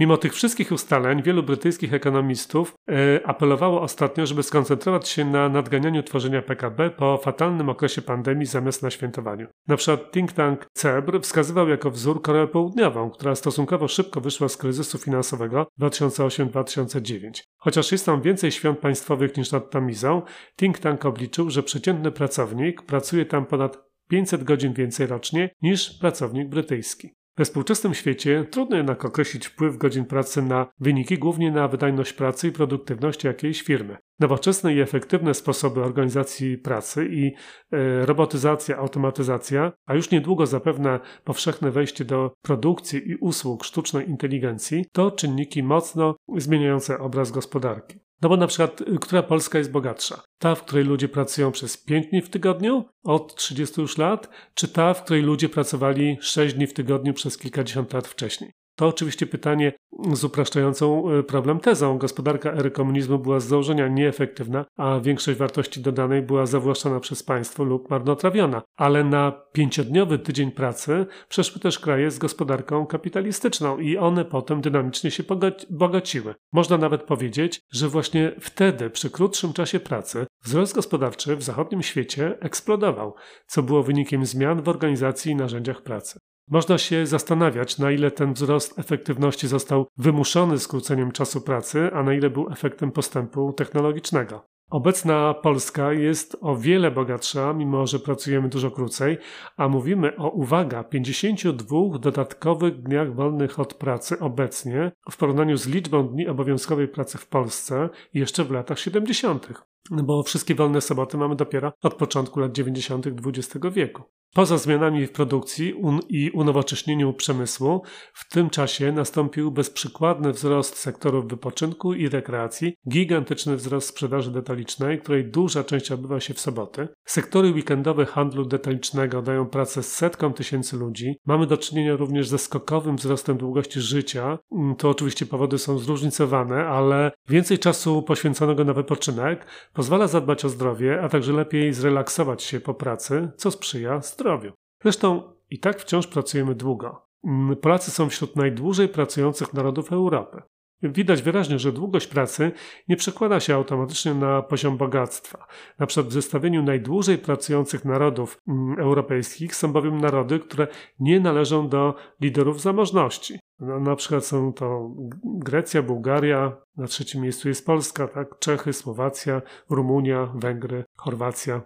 Mimo 0.02 0.16
tych 0.16 0.34
wszystkich 0.34 0.72
ustaleń, 0.72 1.22
wielu 1.22 1.42
brytyjskich 1.42 1.94
ekonomistów 1.94 2.74
e, 2.90 3.26
apelowało 3.26 3.80
ostatnio, 3.80 4.26
żeby 4.26 4.42
skoncentrować 4.42 5.08
się 5.08 5.24
na 5.24 5.48
nadganianiu 5.48 6.02
tworzenia 6.02 6.42
PKB 6.42 6.90
po 6.90 7.18
fatalnym 7.18 7.68
okresie 7.68 8.02
pandemii 8.02 8.46
zamiast 8.46 8.82
na 8.82 8.90
świętowaniu. 8.90 9.46
Na 9.68 9.76
przykład 9.76 10.12
think 10.12 10.32
tank 10.32 10.66
CEBR 10.72 11.20
wskazywał 11.20 11.68
jako 11.68 11.90
wzór 11.90 12.22
Koreę 12.22 12.46
Południową, 12.46 13.10
która 13.10 13.34
stosunkowo 13.34 13.88
szybko 13.88 14.20
wyszła 14.20 14.48
z 14.48 14.56
kryzysu 14.56 14.98
finansowego 14.98 15.66
2008-2009. 15.80 17.42
Chociaż 17.58 17.92
jest 17.92 18.06
tam 18.06 18.22
więcej 18.22 18.52
świąt 18.52 18.78
państwowych 18.78 19.36
niż 19.36 19.52
nad 19.52 19.70
Tamizą, 19.70 20.22
think 20.56 20.78
tank 20.78 21.04
obliczył, 21.04 21.50
że 21.50 21.62
przeciętny 21.62 22.12
pracownik 22.12 22.82
pracuje 22.82 23.26
tam 23.26 23.46
ponad 23.46 23.78
500 24.08 24.44
godzin 24.44 24.72
więcej 24.72 25.06
rocznie 25.06 25.50
niż 25.62 25.98
pracownik 25.98 26.48
brytyjski. 26.48 27.21
We 27.36 27.44
współczesnym 27.44 27.94
świecie 27.94 28.46
trudno 28.50 28.76
jednak 28.76 29.04
określić 29.04 29.46
wpływ 29.46 29.76
godzin 29.76 30.04
pracy 30.04 30.42
na 30.42 30.66
wyniki, 30.80 31.18
głównie 31.18 31.52
na 31.52 31.68
wydajność 31.68 32.12
pracy 32.12 32.48
i 32.48 32.52
produktywność 32.52 33.24
jakiejś 33.24 33.62
firmy. 33.62 33.96
Nowoczesne 34.20 34.74
i 34.74 34.80
efektywne 34.80 35.34
sposoby 35.34 35.82
organizacji 35.82 36.58
pracy 36.58 37.08
i 37.10 37.26
e, 37.72 38.06
robotyzacja, 38.06 38.76
automatyzacja, 38.76 39.72
a 39.86 39.94
już 39.94 40.10
niedługo 40.10 40.46
zapewne 40.46 41.00
powszechne 41.24 41.70
wejście 41.70 42.04
do 42.04 42.32
produkcji 42.42 43.10
i 43.10 43.16
usług 43.16 43.64
sztucznej 43.64 44.08
inteligencji 44.08 44.84
to 44.92 45.10
czynniki 45.10 45.62
mocno 45.62 46.16
zmieniające 46.36 46.98
obraz 46.98 47.30
gospodarki. 47.30 48.11
No 48.22 48.28
bo 48.28 48.36
na 48.36 48.46
przykład, 48.46 48.80
y, 48.80 48.98
która 48.98 49.22
Polska 49.22 49.58
jest 49.58 49.70
bogatsza? 49.70 50.22
Ta, 50.38 50.54
w 50.54 50.64
której 50.64 50.84
ludzie 50.84 51.08
pracują 51.08 51.52
przez 51.52 51.76
5 51.76 52.06
dni 52.06 52.22
w 52.22 52.30
tygodniu 52.30 52.84
od 53.04 53.34
30 53.34 53.80
już 53.80 53.98
lat, 53.98 54.28
czy 54.54 54.68
ta, 54.68 54.94
w 54.94 55.04
której 55.04 55.22
ludzie 55.22 55.48
pracowali 55.48 56.18
6 56.20 56.54
dni 56.54 56.66
w 56.66 56.74
tygodniu 56.74 57.14
przez 57.14 57.38
kilkadziesiąt 57.38 57.92
lat 57.92 58.08
wcześniej? 58.08 58.52
To 58.76 58.86
oczywiście 58.86 59.26
pytanie 59.26 59.72
z 60.12 60.24
upraszczającą 60.24 61.10
e, 61.10 61.22
problem 61.22 61.60
tezą. 61.60 61.98
Gospodarka 61.98 62.52
ery 62.52 62.70
komunizmu 62.70 63.18
była 63.18 63.40
z 63.40 63.44
założenia 63.44 63.88
nieefektywna, 63.88 64.64
a 64.76 65.00
większość 65.00 65.38
wartości 65.38 65.80
dodanej 65.80 66.22
była 66.22 66.46
zawłaszczona 66.46 67.00
przez 67.00 67.22
państwo 67.22 67.64
lub 67.64 67.90
marnotrawiona. 67.90 68.62
Ale 68.76 69.04
na 69.04 69.32
pięciodniowy 69.52 70.18
tydzień 70.18 70.50
pracy 70.50 71.06
przeszły 71.28 71.60
też 71.60 71.78
kraje 71.78 72.10
z 72.10 72.18
gospodarką 72.18 72.86
kapitalistyczną 72.86 73.78
i 73.78 73.96
one 73.96 74.24
potem 74.24 74.60
dynamicznie 74.60 75.10
się 75.10 75.22
bogaciły. 75.70 76.34
Można 76.52 76.78
nawet 76.78 77.02
powiedzieć, 77.02 77.60
że 77.72 77.88
właśnie 77.88 78.32
wtedy, 78.40 78.90
przy 78.90 79.10
krótszym 79.10 79.52
czasie 79.52 79.80
pracy, 79.80 80.26
wzrost 80.44 80.74
gospodarczy 80.74 81.36
w 81.36 81.42
zachodnim 81.42 81.82
świecie 81.82 82.38
eksplodował, 82.40 83.14
co 83.46 83.62
było 83.62 83.82
wynikiem 83.82 84.26
zmian 84.26 84.62
w 84.62 84.68
organizacji 84.68 85.32
i 85.32 85.36
narzędziach 85.36 85.82
pracy. 85.82 86.18
Można 86.48 86.78
się 86.78 87.06
zastanawiać, 87.06 87.78
na 87.78 87.90
ile 87.90 88.10
ten 88.10 88.32
wzrost 88.32 88.78
efektywności 88.78 89.48
został 89.48 89.86
wymuszony 89.96 90.58
skróceniem 90.58 91.12
czasu 91.12 91.40
pracy, 91.40 91.90
a 91.92 92.02
na 92.02 92.14
ile 92.14 92.30
był 92.30 92.48
efektem 92.52 92.92
postępu 92.92 93.52
technologicznego. 93.52 94.52
Obecna 94.70 95.34
Polska 95.34 95.92
jest 95.92 96.36
o 96.40 96.56
wiele 96.56 96.90
bogatsza, 96.90 97.52
mimo 97.52 97.86
że 97.86 97.98
pracujemy 97.98 98.48
dużo 98.48 98.70
krócej, 98.70 99.18
a 99.56 99.68
mówimy 99.68 100.16
o, 100.16 100.30
uwaga, 100.30 100.84
52 100.84 101.98
dodatkowych 101.98 102.82
dniach 102.82 103.14
wolnych 103.14 103.58
od 103.58 103.74
pracy 103.74 104.18
obecnie 104.18 104.92
w 105.10 105.16
porównaniu 105.16 105.56
z 105.56 105.66
liczbą 105.66 106.08
dni 106.08 106.28
obowiązkowej 106.28 106.88
pracy 106.88 107.18
w 107.18 107.26
Polsce 107.26 107.88
jeszcze 108.14 108.44
w 108.44 108.50
latach 108.50 108.78
70. 108.78 109.52
Bo 109.90 110.22
wszystkie 110.22 110.54
wolne 110.54 110.80
soboty 110.80 111.16
mamy 111.16 111.36
dopiero 111.36 111.72
od 111.82 111.94
początku 111.94 112.40
lat 112.40 112.52
90. 112.52 113.06
XX 113.06 113.66
wieku. 113.72 114.02
Poza 114.34 114.58
zmianami 114.58 115.06
w 115.06 115.12
produkcji 115.12 115.74
i 116.08 116.30
unowocześnieniu 116.30 117.12
przemysłu, 117.12 117.82
w 118.14 118.28
tym 118.28 118.50
czasie 118.50 118.92
nastąpił 118.92 119.50
bezprzykładny 119.50 120.32
wzrost 120.32 120.76
sektorów 120.76 121.28
wypoczynku 121.28 121.94
i 121.94 122.08
rekreacji, 122.08 122.74
gigantyczny 122.88 123.56
wzrost 123.56 123.88
sprzedaży 123.88 124.30
detalicznej, 124.30 125.00
której 125.00 125.30
duża 125.30 125.64
część 125.64 125.92
odbywa 125.92 126.20
się 126.20 126.34
w 126.34 126.40
soboty. 126.40 126.88
Sektory 127.04 127.52
weekendowe 127.52 128.06
handlu 128.06 128.44
detalicznego 128.44 129.22
dają 129.22 129.46
pracę 129.46 129.82
setkom 129.82 130.32
tysięcy 130.32 130.76
ludzi. 130.76 131.14
Mamy 131.26 131.46
do 131.46 131.56
czynienia 131.56 131.96
również 131.96 132.28
ze 132.28 132.38
skokowym 132.38 132.96
wzrostem 132.96 133.36
długości 133.36 133.80
życia. 133.80 134.38
Mm, 134.52 134.76
to 134.76 134.90
oczywiście 134.90 135.26
powody 135.26 135.58
są 135.58 135.78
zróżnicowane, 135.78 136.66
ale 136.66 137.12
więcej 137.28 137.58
czasu 137.58 138.02
poświęconego 138.02 138.64
na 138.64 138.72
wypoczynek 138.72 139.46
pozwala 139.72 140.06
zadbać 140.06 140.44
o 140.44 140.48
zdrowie, 140.48 141.02
a 141.02 141.08
także 141.08 141.32
lepiej 141.32 141.72
zrelaksować 141.72 142.42
się 142.42 142.60
po 142.60 142.74
pracy, 142.74 143.30
co 143.36 143.50
sprzyja 143.50 144.00
zdrowiu. 144.00 144.52
Zresztą 144.82 145.22
i 145.50 145.58
tak 145.58 145.80
wciąż 145.80 146.06
pracujemy 146.06 146.54
długo. 146.54 147.06
Mm, 147.24 147.56
Polacy 147.56 147.90
są 147.90 148.08
wśród 148.08 148.36
najdłużej 148.36 148.88
pracujących 148.88 149.54
narodów 149.54 149.92
Europy. 149.92 150.42
Widać 150.82 151.22
wyraźnie, 151.22 151.58
że 151.58 151.72
długość 151.72 152.06
pracy 152.06 152.52
nie 152.88 152.96
przekłada 152.96 153.40
się 153.40 153.54
automatycznie 153.54 154.14
na 154.14 154.42
poziom 154.42 154.76
bogactwa. 154.76 155.46
Na 155.78 155.86
przykład 155.86 156.06
w 156.06 156.12
zestawieniu 156.12 156.62
najdłużej 156.62 157.18
pracujących 157.18 157.84
narodów 157.84 158.40
mm, 158.48 158.80
europejskich 158.80 159.54
są 159.54 159.72
bowiem 159.72 159.98
narody, 159.98 160.38
które 160.38 160.66
nie 161.00 161.20
należą 161.20 161.68
do 161.68 161.94
liderów 162.20 162.60
zamożności. 162.60 163.38
No, 163.62 163.80
na 163.80 163.96
przykład 163.96 164.24
są 164.24 164.52
to 164.52 164.90
Grecja, 165.24 165.82
Bułgaria, 165.82 166.56
na 166.76 166.86
trzecim 166.86 167.22
miejscu 167.22 167.48
jest 167.48 167.66
Polska, 167.66 168.08
tak? 168.08 168.38
Czechy, 168.38 168.72
Słowacja, 168.72 169.42
Rumunia, 169.70 170.26
Węgry, 170.34 170.84
Chorwacja. 170.96 171.60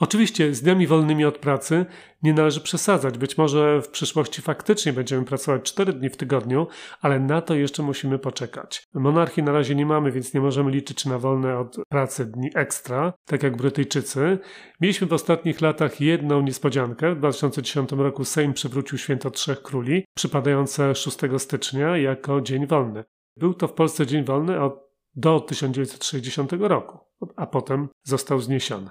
Oczywiście 0.00 0.54
z 0.54 0.62
dniami 0.62 0.86
wolnymi 0.86 1.24
od 1.24 1.38
pracy 1.38 1.86
nie 2.22 2.34
należy 2.34 2.60
przesadzać. 2.60 3.18
Być 3.18 3.38
może 3.38 3.82
w 3.82 3.88
przyszłości 3.88 4.42
faktycznie 4.42 4.92
będziemy 4.92 5.24
pracować 5.24 5.62
4 5.62 5.92
dni 5.92 6.10
w 6.10 6.16
tygodniu, 6.16 6.66
ale 7.00 7.20
na 7.20 7.42
to 7.42 7.54
jeszcze 7.54 7.82
musimy 7.82 8.18
poczekać. 8.18 8.82
Monarchii 8.94 9.42
na 9.42 9.52
razie 9.52 9.74
nie 9.74 9.86
mamy, 9.86 10.12
więc 10.12 10.34
nie 10.34 10.40
możemy 10.40 10.70
liczyć 10.70 11.06
na 11.06 11.18
wolne 11.18 11.58
od 11.58 11.76
pracy 11.88 12.26
dni 12.26 12.50
ekstra, 12.54 13.12
tak 13.24 13.42
jak 13.42 13.56
Brytyjczycy. 13.56 14.38
Mieliśmy 14.80 15.06
w 15.06 15.12
ostatnich 15.12 15.60
latach 15.60 16.00
jedną 16.00 16.42
niespodziankę. 16.42 17.14
W 17.14 17.18
2010 17.18 17.92
roku 17.92 18.24
Sejm 18.24 18.52
przywrócił 18.52 18.98
święto 18.98 19.30
Trzech 19.30 19.62
Króli, 19.62 20.04
przypadające 20.16 20.94
6 20.94 21.18
stycznia 21.38 21.96
jako 21.96 22.40
dzień 22.40 22.66
wolny. 22.66 23.04
Był 23.36 23.54
to 23.54 23.68
w 23.68 23.72
Polsce 23.72 24.06
dzień 24.06 24.24
wolny 24.24 24.60
od, 24.60 24.90
do 25.14 25.40
1960 25.40 26.52
roku, 26.52 26.98
a 27.36 27.46
potem 27.46 27.88
został 28.04 28.40
zniesiony. 28.40 28.90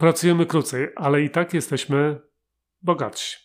Pracujemy 0.00 0.46
krócej, 0.46 0.88
ale 0.96 1.22
i 1.22 1.30
tak 1.30 1.54
jesteśmy 1.54 2.20
bogatsi. 2.82 3.36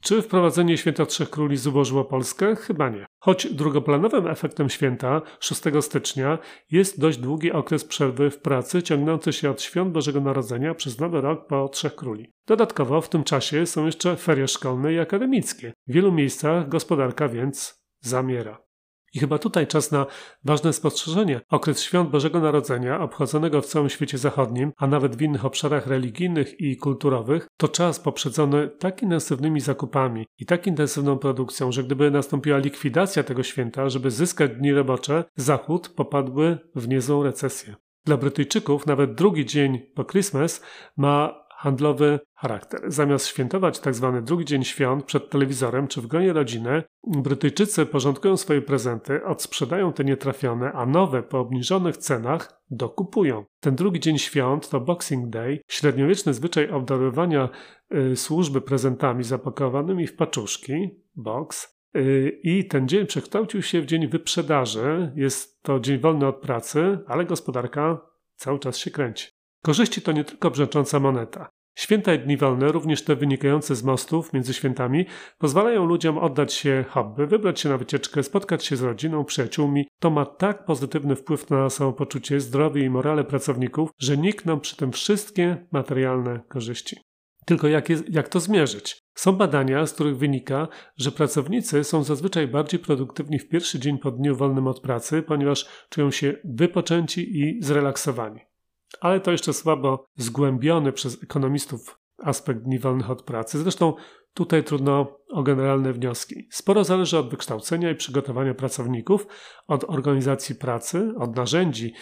Czy 0.00 0.22
wprowadzenie 0.22 0.78
święta 0.78 1.06
Trzech 1.06 1.30
Króli 1.30 1.56
zubożyło 1.56 2.04
Polskę? 2.04 2.56
Chyba 2.56 2.88
nie. 2.88 3.06
Choć 3.18 3.54
drugoplanowym 3.54 4.26
efektem 4.26 4.68
święta 4.68 5.22
6 5.40 5.62
stycznia 5.80 6.38
jest 6.70 7.00
dość 7.00 7.18
długi 7.18 7.52
okres 7.52 7.84
przerwy 7.84 8.30
w 8.30 8.38
pracy 8.38 8.82
ciągnący 8.82 9.32
się 9.32 9.50
od 9.50 9.62
świąt 9.62 9.92
Bożego 9.92 10.20
Narodzenia 10.20 10.74
przez 10.74 11.00
Nowy 11.00 11.20
Rok 11.20 11.46
po 11.46 11.68
Trzech 11.68 11.94
Króli. 11.94 12.32
Dodatkowo 12.46 13.00
w 13.00 13.08
tym 13.08 13.24
czasie 13.24 13.66
są 13.66 13.86
jeszcze 13.86 14.16
ferie 14.16 14.48
szkolne 14.48 14.92
i 14.92 14.98
akademickie. 14.98 15.72
W 15.86 15.92
wielu 15.92 16.12
miejscach 16.12 16.68
gospodarka 16.68 17.28
więc 17.28 17.84
zamiera. 18.00 18.65
I 19.14 19.18
chyba 19.18 19.38
tutaj 19.38 19.66
czas 19.66 19.92
na 19.92 20.06
ważne 20.44 20.72
spostrzeżenie. 20.72 21.40
Okres 21.50 21.82
świąt 21.82 22.10
Bożego 22.10 22.40
Narodzenia, 22.40 23.00
obchodzonego 23.00 23.62
w 23.62 23.66
całym 23.66 23.90
świecie 23.90 24.18
zachodnim, 24.18 24.72
a 24.76 24.86
nawet 24.86 25.16
w 25.16 25.22
innych 25.22 25.44
obszarach 25.44 25.86
religijnych 25.86 26.60
i 26.60 26.76
kulturowych, 26.76 27.48
to 27.56 27.68
czas 27.68 28.00
poprzedzony 28.00 28.68
tak 28.68 29.02
intensywnymi 29.02 29.60
zakupami 29.60 30.26
i 30.38 30.46
tak 30.46 30.66
intensywną 30.66 31.18
produkcją, 31.18 31.72
że 31.72 31.84
gdyby 31.84 32.10
nastąpiła 32.10 32.58
likwidacja 32.58 33.22
tego 33.22 33.42
święta, 33.42 33.88
żeby 33.88 34.10
zyskać 34.10 34.50
dni 34.50 34.72
robocze, 34.72 35.24
Zachód 35.36 35.88
popadłby 35.88 36.58
w 36.74 36.88
niezłą 36.88 37.22
recesję. 37.22 37.74
Dla 38.04 38.16
Brytyjczyków 38.16 38.86
nawet 38.86 39.14
drugi 39.14 39.46
dzień 39.46 39.78
po 39.94 40.04
Christmas 40.04 40.62
ma 40.96 41.45
handlowy 41.56 42.20
charakter. 42.34 42.80
Zamiast 42.86 43.26
świętować 43.26 43.78
tzw. 43.78 44.12
Tak 44.14 44.24
drugi 44.24 44.44
dzień 44.44 44.64
świąt 44.64 45.04
przed 45.04 45.30
telewizorem 45.30 45.88
czy 45.88 46.00
w 46.00 46.06
gronie 46.06 46.32
rodziny, 46.32 46.82
Brytyjczycy 47.06 47.86
porządkują 47.86 48.36
swoje 48.36 48.62
prezenty, 48.62 49.24
odsprzedają 49.24 49.92
te 49.92 50.04
nietrafione, 50.04 50.72
a 50.72 50.86
nowe 50.86 51.22
po 51.22 51.40
obniżonych 51.40 51.96
cenach 51.96 52.62
dokupują. 52.70 53.44
Ten 53.60 53.74
drugi 53.74 54.00
dzień 54.00 54.18
świąt 54.18 54.68
to 54.68 54.80
Boxing 54.80 55.30
Day, 55.30 55.60
średniowieczny 55.68 56.34
zwyczaj 56.34 56.70
obdarowywania 56.70 57.48
y, 57.94 58.16
służby 58.16 58.60
prezentami 58.60 59.24
zapakowanymi 59.24 60.06
w 60.06 60.16
paczuszki, 60.16 60.90
box, 61.16 61.78
y, 61.96 62.40
i 62.42 62.68
ten 62.68 62.88
dzień 62.88 63.06
przekształcił 63.06 63.62
się 63.62 63.80
w 63.80 63.86
dzień 63.86 64.08
wyprzedaży. 64.08 65.12
Jest 65.16 65.62
to 65.62 65.80
dzień 65.80 65.98
wolny 65.98 66.26
od 66.26 66.36
pracy, 66.36 66.98
ale 67.06 67.24
gospodarka 67.24 68.00
cały 68.34 68.58
czas 68.58 68.78
się 68.78 68.90
kręci. 68.90 69.35
Korzyści 69.62 70.02
to 70.02 70.12
nie 70.12 70.24
tylko 70.24 70.50
brzęcząca 70.50 71.00
moneta. 71.00 71.48
Święta 71.78 72.14
i 72.14 72.18
dni 72.18 72.36
wolne, 72.36 72.72
również 72.72 73.04
te 73.04 73.16
wynikające 73.16 73.74
z 73.76 73.84
mostów 73.84 74.32
między 74.32 74.54
świętami, 74.54 75.06
pozwalają 75.38 75.84
ludziom 75.84 76.18
oddać 76.18 76.52
się 76.52 76.84
hobby, 76.88 77.26
wybrać 77.26 77.60
się 77.60 77.68
na 77.68 77.78
wycieczkę, 77.78 78.22
spotkać 78.22 78.64
się 78.64 78.76
z 78.76 78.82
rodziną, 78.82 79.24
przyjaciółmi. 79.24 79.88
To 80.00 80.10
ma 80.10 80.26
tak 80.26 80.64
pozytywny 80.64 81.16
wpływ 81.16 81.50
na 81.50 81.70
samopoczucie, 81.70 82.40
zdrowie 82.40 82.84
i 82.84 82.90
morale 82.90 83.24
pracowników, 83.24 83.90
że 83.98 84.16
nikną 84.16 84.60
przy 84.60 84.76
tym 84.76 84.92
wszystkie 84.92 85.66
materialne 85.72 86.40
korzyści. 86.48 86.96
Tylko 87.46 87.68
jak, 87.68 87.88
jest, 87.88 88.04
jak 88.08 88.28
to 88.28 88.40
zmierzyć? 88.40 88.98
Są 89.14 89.32
badania, 89.32 89.86
z 89.86 89.92
których 89.92 90.18
wynika, 90.18 90.68
że 90.96 91.12
pracownicy 91.12 91.84
są 91.84 92.02
zazwyczaj 92.02 92.48
bardziej 92.48 92.80
produktywni 92.80 93.38
w 93.38 93.48
pierwszy 93.48 93.78
dzień 93.78 93.98
po 93.98 94.10
dniu 94.10 94.36
wolnym 94.36 94.66
od 94.66 94.80
pracy, 94.80 95.22
ponieważ 95.22 95.66
czują 95.90 96.10
się 96.10 96.34
wypoczęci 96.44 97.40
i 97.40 97.62
zrelaksowani 97.62 98.40
ale 99.00 99.20
to 99.20 99.32
jeszcze 99.32 99.52
słabo 99.52 100.06
zgłębiony 100.16 100.92
przez 100.92 101.22
ekonomistów 101.22 101.98
aspekt 102.22 102.60
dni 102.60 102.78
wolnych 102.78 103.10
od 103.10 103.22
pracy. 103.22 103.58
Zresztą 103.58 103.94
tutaj 104.34 104.64
trudno 104.64 105.18
o 105.30 105.42
generalne 105.42 105.92
wnioski. 105.92 106.48
Sporo 106.50 106.84
zależy 106.84 107.18
od 107.18 107.30
wykształcenia 107.30 107.90
i 107.90 107.94
przygotowania 107.94 108.54
pracowników, 108.54 109.26
od 109.66 109.84
organizacji 109.84 110.54
pracy, 110.54 111.12
od 111.18 111.36
narzędzi, 111.36 111.94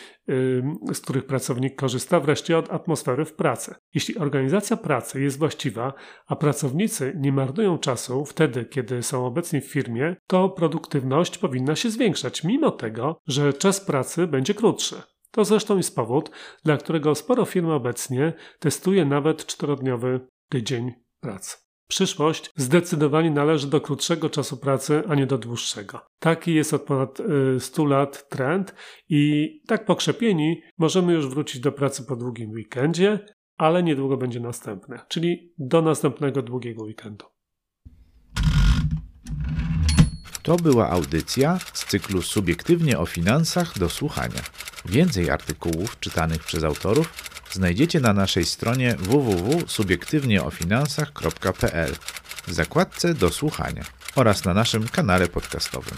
z 0.92 1.00
których 1.00 1.26
pracownik 1.26 1.76
korzysta, 1.76 2.20
wreszcie 2.20 2.58
od 2.58 2.72
atmosfery 2.72 3.24
w 3.24 3.34
pracy. 3.34 3.74
Jeśli 3.94 4.18
organizacja 4.18 4.76
pracy 4.76 5.22
jest 5.22 5.38
właściwa, 5.38 5.92
a 6.26 6.36
pracownicy 6.36 7.12
nie 7.20 7.32
marnują 7.32 7.78
czasu 7.78 8.24
wtedy, 8.24 8.64
kiedy 8.64 9.02
są 9.02 9.26
obecni 9.26 9.60
w 9.60 9.72
firmie, 9.72 10.16
to 10.26 10.48
produktywność 10.48 11.38
powinna 11.38 11.76
się 11.76 11.90
zwiększać, 11.90 12.44
mimo 12.44 12.70
tego, 12.70 13.20
że 13.26 13.52
czas 13.52 13.80
pracy 13.80 14.26
będzie 14.26 14.54
krótszy. 14.54 15.02
To 15.34 15.44
zresztą 15.44 15.76
jest 15.76 15.96
powód, 15.96 16.30
dla 16.64 16.76
którego 16.76 17.14
sporo 17.14 17.44
firm 17.44 17.70
obecnie 17.70 18.32
testuje 18.58 19.04
nawet 19.04 19.46
czterodniowy 19.46 20.20
tydzień 20.48 20.92
pracy. 21.20 21.56
Przyszłość 21.88 22.50
zdecydowanie 22.56 23.30
należy 23.30 23.66
do 23.66 23.80
krótszego 23.80 24.30
czasu 24.30 24.56
pracy, 24.56 25.02
a 25.08 25.14
nie 25.14 25.26
do 25.26 25.38
dłuższego. 25.38 26.00
Taki 26.18 26.54
jest 26.54 26.74
od 26.74 26.82
ponad 26.82 27.18
100 27.58 27.82
y, 27.82 27.88
lat 27.88 28.28
trend 28.28 28.74
i 29.08 29.50
tak 29.66 29.84
pokrzepieni 29.84 30.62
możemy 30.78 31.12
już 31.12 31.28
wrócić 31.28 31.60
do 31.60 31.72
pracy 31.72 32.04
po 32.04 32.16
długim 32.16 32.50
weekendzie, 32.50 33.26
ale 33.56 33.82
niedługo 33.82 34.16
będzie 34.16 34.40
następny, 34.40 34.98
czyli 35.08 35.54
do 35.58 35.82
następnego 35.82 36.42
długiego 36.42 36.84
weekendu. 36.84 37.33
To 40.44 40.56
była 40.56 40.90
audycja 40.90 41.58
z 41.72 41.84
cyklu 41.84 42.22
Subiektywnie 42.22 42.98
o 42.98 43.06
finansach 43.06 43.78
do 43.78 43.90
słuchania. 43.90 44.40
Więcej 44.84 45.30
artykułów 45.30 46.00
czytanych 46.00 46.44
przez 46.44 46.64
autorów 46.64 47.12
znajdziecie 47.52 48.00
na 48.00 48.12
naszej 48.12 48.44
stronie 48.44 48.96
www.subiektywnieofinansach.pl 48.98 51.96
w 52.46 52.52
zakładce 52.52 53.14
do 53.14 53.30
słuchania 53.30 53.84
oraz 54.14 54.44
na 54.44 54.54
naszym 54.54 54.88
kanale 54.88 55.28
podcastowym. 55.28 55.94